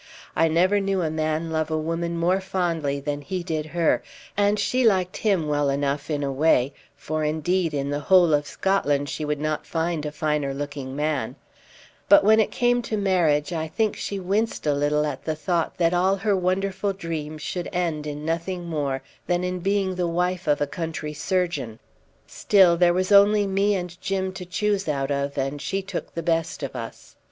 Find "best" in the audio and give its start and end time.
26.23-26.63